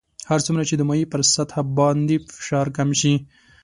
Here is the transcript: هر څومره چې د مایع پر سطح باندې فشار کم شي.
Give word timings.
هر 0.29 0.39
څومره 0.45 0.63
چې 0.69 0.75
د 0.77 0.81
مایع 0.89 1.05
پر 1.13 1.21
سطح 1.35 1.55
باندې 1.77 2.15
فشار 2.37 2.67
کم 2.77 2.89
شي. 2.99 3.13